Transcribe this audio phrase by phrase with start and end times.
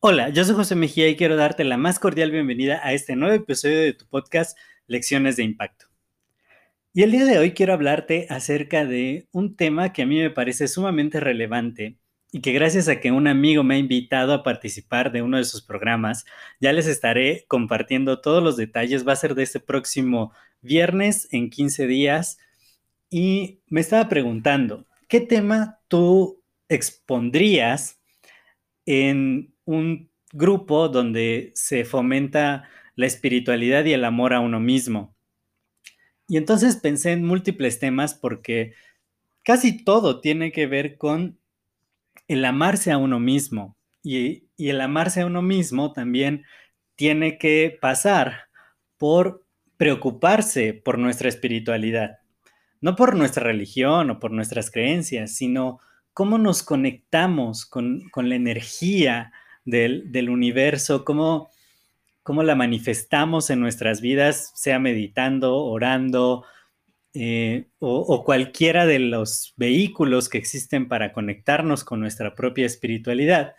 [0.00, 3.34] Hola, yo soy José Mejía y quiero darte la más cordial bienvenida a este nuevo
[3.34, 4.56] episodio de tu podcast
[4.86, 5.86] Lecciones de Impacto.
[6.94, 10.30] Y el día de hoy quiero hablarte acerca de un tema que a mí me
[10.30, 11.98] parece sumamente relevante
[12.32, 15.44] y que gracias a que un amigo me ha invitado a participar de uno de
[15.44, 16.24] sus programas,
[16.58, 19.06] ya les estaré compartiendo todos los detalles.
[19.06, 22.38] Va a ser de este próximo viernes en 15 días.
[23.10, 28.00] Y me estaba preguntando, ¿qué tema tú expondrías
[28.86, 35.14] en un grupo donde se fomenta la espiritualidad y el amor a uno mismo.
[36.26, 38.74] Y entonces pensé en múltiples temas porque
[39.44, 41.38] casi todo tiene que ver con
[42.26, 43.76] el amarse a uno mismo.
[44.02, 46.44] Y, el amarse a uno mismo también
[46.96, 48.48] tiene que pasar
[48.96, 52.18] por preocuparse por nuestra espiritualidad.
[52.80, 55.80] No por nuestra religión o por nuestras creencias, sino
[56.12, 59.32] cómo nos conectamos con, con la energía,
[59.70, 61.50] del, universo, cómo,
[62.22, 66.44] cómo, la manifestamos en nuestras vidas, sea meditando, orando,
[67.14, 73.54] eh, o, cualquiera de los vehículos que existen para conectarnos con nuestra propia espiritualidad.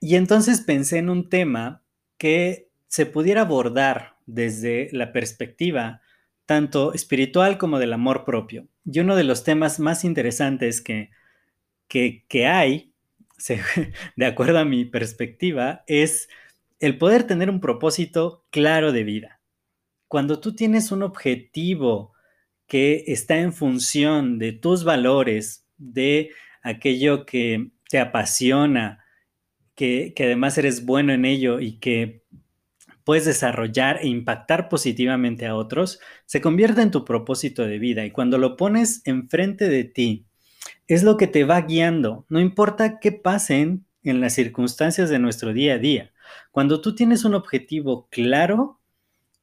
[0.00, 1.82] Y entonces pensé en un tema
[2.16, 6.02] que se pudiera abordar desde la perspectiva
[6.48, 8.66] tanto espiritual como del amor propio.
[8.86, 11.10] Y uno de los temas más interesantes que,
[11.88, 12.94] que, que hay
[14.16, 16.30] de acuerdo a mi perspectiva, es
[16.80, 19.40] el poder tener un propósito claro de vida.
[20.08, 22.14] Cuando tú tienes un objetivo
[22.66, 26.30] que está en función de tus valores, de
[26.62, 29.04] aquello que te apasiona,
[29.74, 32.22] que, que además eres bueno en ello y que
[33.08, 38.04] puedes desarrollar e impactar positivamente a otros, se convierte en tu propósito de vida.
[38.04, 40.26] Y cuando lo pones enfrente de ti,
[40.88, 45.54] es lo que te va guiando, no importa qué pasen en las circunstancias de nuestro
[45.54, 46.12] día a día.
[46.50, 48.78] Cuando tú tienes un objetivo claro,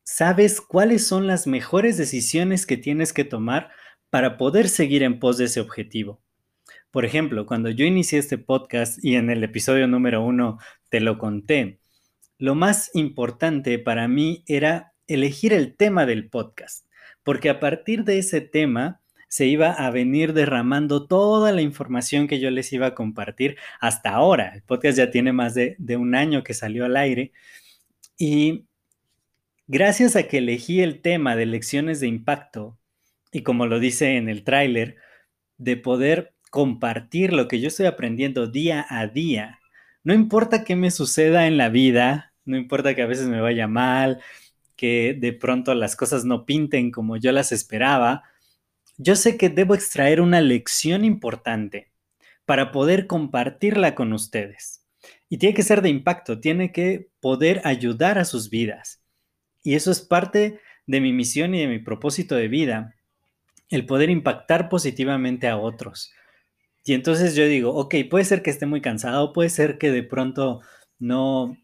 [0.04, 3.72] sabes cuáles son las mejores decisiones que tienes que tomar
[4.12, 6.22] para poder seguir en pos de ese objetivo.
[6.92, 10.60] Por ejemplo, cuando yo inicié este podcast y en el episodio número uno
[10.90, 11.80] te lo conté,
[12.38, 16.86] lo más importante para mí era elegir el tema del podcast,
[17.24, 22.40] porque a partir de ese tema se iba a venir derramando toda la información que
[22.40, 24.54] yo les iba a compartir hasta ahora.
[24.56, 27.32] El podcast ya tiene más de, un año que salió al aire
[28.18, 28.66] y
[29.68, 32.78] gracias a que elegí el tema de lecciones de impacto
[33.32, 34.96] y como lo dice en el tráiler,
[35.58, 39.60] de poder compartir lo que yo estoy aprendiendo día a día.
[40.06, 43.68] No importa qué me suceda en la vida, no importa que a veces me vaya
[43.68, 44.22] mal,
[44.76, 48.22] que de pronto las cosas no pinten como yo las esperaba,
[48.98, 51.92] yo sé que debo extraer una lección importante
[52.46, 54.86] para poder compartirla con ustedes.
[55.28, 59.02] Y tiene que ser de impacto, tiene que poder ayudar a sus vidas.
[59.64, 62.96] Y eso es parte de mi misión y de mi propósito de vida,
[63.70, 66.14] el poder impactar positivamente a otros.
[66.86, 70.04] Y entonces yo digo, ok, puede ser que esté muy cansado, puede ser que de
[70.04, 70.62] pronto
[71.00, 71.58] no,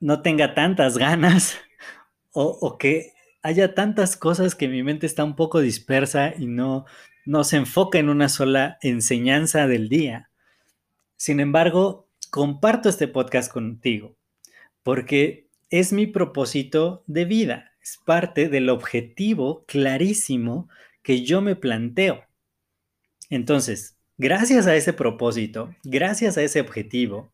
[0.00, 1.58] no tenga tantas ganas
[2.32, 3.12] o, o que
[3.42, 6.84] haya tantas cosas que mi mente está un poco dispersa y no,
[7.24, 10.30] no se enfoca en una sola enseñanza del día.
[11.16, 14.16] Sin embargo, comparto este podcast contigo
[14.82, 20.68] porque es mi propósito de vida, es parte del objetivo clarísimo
[21.02, 22.24] que yo me planteo.
[23.30, 27.32] Entonces, gracias a ese propósito, gracias a ese objetivo,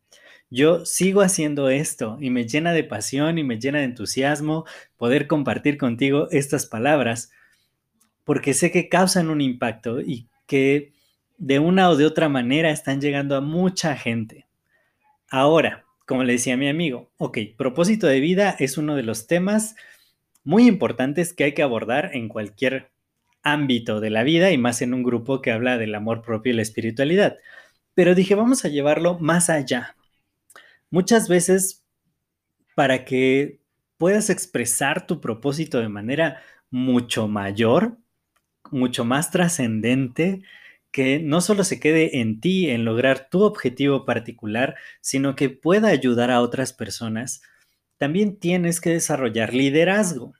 [0.49, 4.65] yo sigo haciendo esto y me llena de pasión y me llena de entusiasmo
[4.97, 7.31] poder compartir contigo estas palabras,
[8.23, 10.91] porque sé que causan un impacto y que
[11.37, 14.47] de una o de otra manera están llegando a mucha gente.
[15.29, 19.75] Ahora, como le decía mi amigo, ok, propósito de vida es uno de los temas
[20.43, 22.89] muy importantes que hay que abordar en cualquier
[23.51, 26.55] ámbito de la vida y más en un grupo que habla del amor propio y
[26.55, 27.37] la espiritualidad.
[27.93, 29.95] Pero dije, vamos a llevarlo más allá,
[30.91, 31.85] Muchas veces,
[32.75, 33.61] para que
[33.97, 36.41] puedas expresar tu propósito de manera
[36.71, 37.97] mucho mayor,
[38.71, 40.41] mucho más trascendente,
[40.91, 45.89] que no solo se quede en ti, en lograr tu objetivo particular, sino que pueda
[45.89, 47.43] ayudar a otras personas,
[47.97, 50.33] también tienes que desarrollar liderazgo.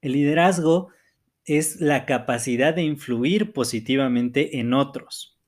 [0.00, 0.88] El liderazgo
[1.44, 5.38] es la capacidad de influir positivamente en otros.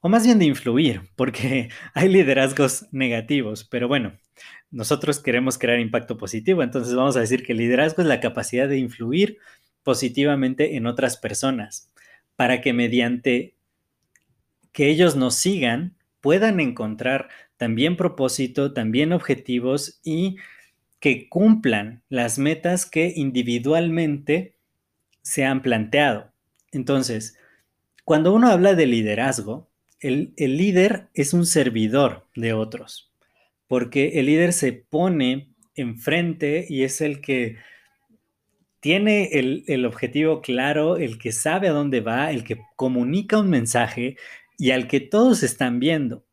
[0.00, 4.18] O más bien de influir, porque hay liderazgos negativos, pero bueno,
[4.70, 8.68] nosotros queremos crear impacto positivo, entonces vamos a decir que el liderazgo es la capacidad
[8.68, 9.38] de influir
[9.82, 11.92] positivamente en otras personas,
[12.36, 13.56] para que mediante
[14.72, 20.36] que ellos nos sigan puedan encontrar también propósito, también objetivos y
[21.00, 24.54] que cumplan las metas que individualmente
[25.22, 26.32] se han planteado.
[26.72, 27.36] Entonces,
[28.04, 29.70] cuando uno habla de liderazgo,
[30.00, 33.12] el, líder es un servidor de otros,
[33.66, 37.58] porque el líder se pone enfrente y es el que
[38.80, 43.50] tiene el, el, objetivo claro, el que sabe a dónde va, el que comunica un
[43.50, 44.16] mensaje
[44.56, 46.24] y al que todos están viendo.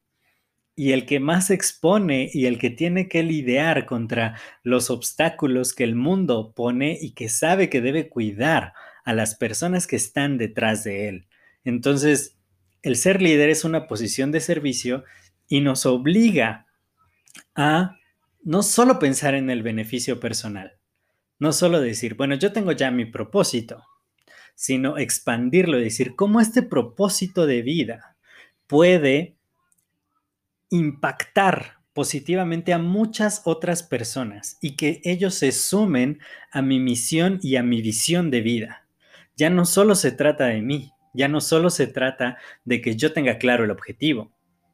[0.77, 5.83] Y el que más expone y el que tiene que lidiar contra los obstáculos que
[5.83, 10.83] el mundo pone y que sabe que debe cuidar a las personas que están detrás
[10.83, 11.27] de él.
[11.65, 12.37] Entonces,
[12.83, 15.03] el ser líder es una posición de servicio
[15.47, 16.67] y nos obliga
[17.55, 17.97] a
[18.43, 20.73] no solo pensar en el beneficio personal,
[21.39, 23.83] no solo decir, bueno, yo tengo ya mi propósito,
[24.55, 28.17] sino expandirlo y decir cómo este propósito de vida
[28.67, 29.36] puede
[30.69, 36.19] impactar positivamente a muchas otras personas y que ellos se sumen
[36.51, 38.87] a mi misión y a mi visión de vida.
[39.35, 43.13] Ya no solo se trata de mí, ya no solo se trata de que yo
[43.13, 44.31] tenga claro el objetivo,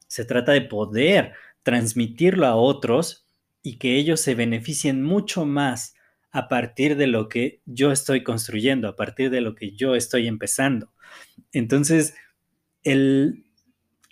[0.07, 3.25] se trata de poder transmitirlo a otros
[3.61, 5.95] y que ellos se beneficien mucho más
[6.31, 10.27] a partir de lo que yo estoy construyendo, a partir de lo que yo estoy
[10.27, 10.91] empezando.
[11.51, 12.15] Entonces,
[12.83, 13.45] el,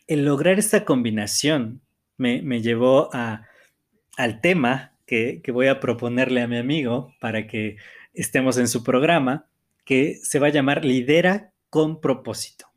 [0.08, 1.82] lograr esta combinación
[2.18, 7.78] me, llevó al tema que voy a proponerle a mi amigo para que
[8.14, 9.48] estemos en su programa,
[9.86, 12.68] que se va a llamar Lidera con propósito.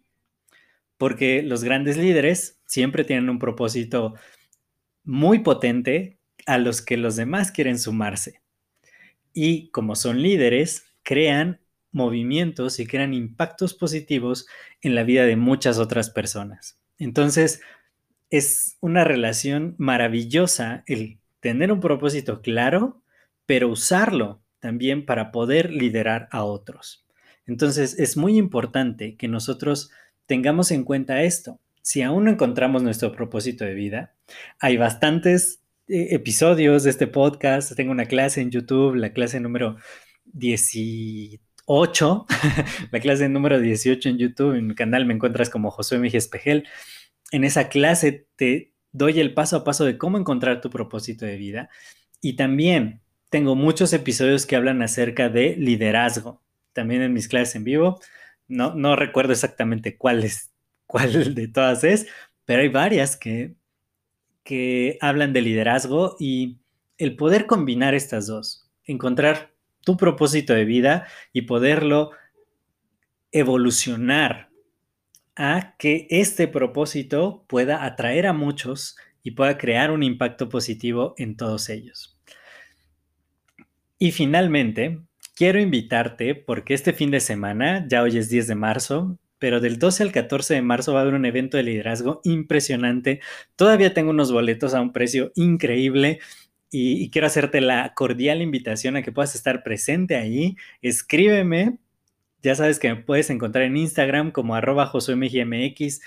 [0.96, 4.14] Porque los grandes líderes siempre tienen un propósito
[5.04, 8.44] muy potente a los que los demás quieren sumarse
[9.34, 11.60] y como son líderes, crean
[11.90, 14.46] movimientos y crean impactos positivos
[14.80, 16.78] en la vida de muchas otras personas.
[16.98, 17.60] Entonces,
[18.30, 23.02] es una relación maravillosa el tener un propósito claro,
[23.46, 27.04] pero usarlo también para poder liderar a otros.
[27.46, 29.90] Entonces, es muy importante que nosotros
[30.26, 31.60] tengamos en cuenta esto.
[31.82, 34.14] Si aún no encontramos nuestro propósito de vida,
[34.58, 37.74] hay bastantes eh, episodios de este podcast.
[37.76, 39.76] Tengo una clase en YouTube, la clase número
[41.66, 42.26] 18,
[42.90, 44.54] la clase número 18 en YouTube.
[44.54, 46.66] En mi canal me encuentras como José Mejía Espejel.
[47.32, 51.36] En esa clase te doy el paso a paso de cómo encontrar tu propósito de
[51.36, 51.70] vida.
[52.20, 53.00] Y también
[53.30, 56.42] tengo muchos episodios que hablan acerca de liderazgo.
[56.72, 58.00] También en mis clases en vivo.
[58.48, 60.52] No, no recuerdo exactamente cuál, es,
[60.86, 62.06] cuál de todas es,
[62.44, 63.54] pero hay varias que
[64.44, 66.60] que hablan de liderazgo y
[66.98, 69.53] el poder combinar estas dos, encontrar
[69.84, 72.10] tu propósito de vida y poderlo
[73.32, 74.50] evolucionar
[75.36, 81.36] a que este propósito pueda atraer a muchos y pueda crear un impacto positivo en
[81.36, 82.18] todos ellos.
[83.98, 85.00] Y finalmente,
[85.34, 89.78] quiero invitarte porque este fin de semana, ya hoy es 10 de marzo, pero del
[89.78, 93.20] 12 al 14 de marzo va a haber un evento de liderazgo impresionante.
[93.56, 96.20] Todavía tengo unos boletos a un precio increíble.
[96.76, 100.56] Y, quiero hacerte la cordial invitación a que puedas estar presente ahí.
[100.82, 101.78] Escríbeme.
[102.42, 106.00] Ya sabes que me puedes encontrar en Instagram como arroba mx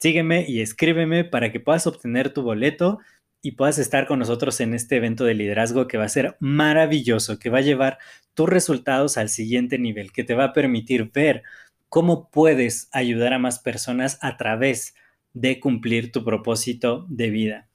[0.00, 2.98] Sígueme y escríbeme para que puedas obtener tu boleto
[3.42, 7.38] y puedas estar con nosotros en este evento de liderazgo que va a ser maravilloso,
[7.38, 7.98] que va a llevar
[8.34, 11.44] tus resultados al siguiente nivel, que te va a permitir ver
[11.88, 14.94] cómo puedes ayudar a más personas a través
[15.32, 17.67] de cumplir tu propósito de vida.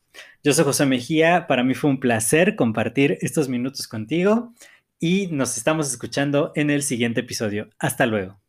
[0.44, 4.54] Yo soy José Mejía, para mí fue un placer compartir estos minutos contigo
[5.00, 7.70] y nos estamos escuchando en el siguiente episodio.
[7.80, 8.43] Hasta luego.